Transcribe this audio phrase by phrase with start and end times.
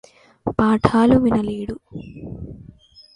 [0.59, 1.75] పాఠాలు వినలేడు